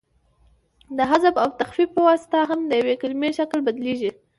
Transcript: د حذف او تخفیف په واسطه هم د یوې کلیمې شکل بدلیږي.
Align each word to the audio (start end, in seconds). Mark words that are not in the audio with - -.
د 0.97 0.99
حذف 1.11 1.35
او 1.43 1.49
تخفیف 1.59 1.89
په 1.95 2.01
واسطه 2.07 2.37
هم 2.49 2.59
د 2.65 2.71
یوې 2.81 2.95
کلیمې 3.01 3.31
شکل 3.39 3.59
بدلیږي. 3.67 4.11